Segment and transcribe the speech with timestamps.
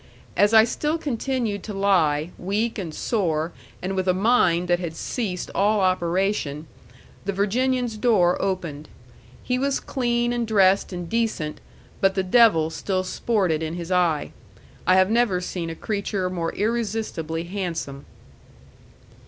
[0.35, 3.51] As I still continued to lie, weak and sore,
[3.83, 6.65] and with a mind that had ceased all operation,
[7.25, 8.89] the Virginian's door opened.
[9.43, 11.61] He was clean and dressed and decent,
[11.99, 14.31] but the devil still sported in his eye.
[14.87, 18.07] I have never seen a creature more irresistibly handsome.